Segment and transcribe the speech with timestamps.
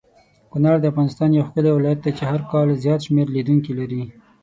[0.51, 4.03] کونړ دافغانستان یو ښکلی ولایت دی چی هرکال زیات شمیر لیدونکې لری